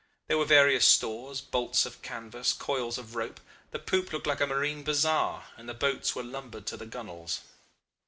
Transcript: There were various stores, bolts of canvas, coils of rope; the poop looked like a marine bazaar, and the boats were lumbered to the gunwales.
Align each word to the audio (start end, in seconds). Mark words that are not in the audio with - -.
There 0.25 0.37
were 0.39 0.45
various 0.45 0.87
stores, 0.87 1.41
bolts 1.41 1.85
of 1.85 2.01
canvas, 2.01 2.53
coils 2.53 2.97
of 2.97 3.13
rope; 3.15 3.39
the 3.69 3.77
poop 3.77 4.11
looked 4.11 4.25
like 4.25 4.41
a 4.41 4.47
marine 4.47 4.81
bazaar, 4.83 5.45
and 5.57 5.69
the 5.69 5.75
boats 5.75 6.15
were 6.15 6.23
lumbered 6.23 6.65
to 6.65 6.75
the 6.77 6.87
gunwales. 6.87 7.41